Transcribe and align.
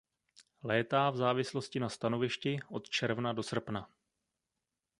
Létá 0.63 1.09
v 1.09 1.17
závislosti 1.17 1.79
na 1.79 1.89
stanovišti 1.89 2.59
od 2.69 2.89
června 2.89 3.33
do 3.33 3.43
srpna. 3.43 3.89